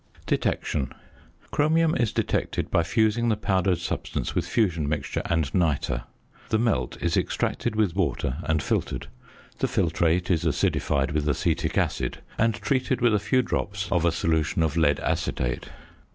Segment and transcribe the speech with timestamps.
[0.25, 0.91] ~Detection.~
[1.51, 6.05] Chromium is detected by fusing the powdered substance with "fusion mixture" and nitre.
[6.49, 9.09] The melt is extracted with water and filtered.
[9.59, 14.11] The filtrate is acidified with acetic acid, and treated with a few drops of a
[14.11, 15.67] solution of lead acetate.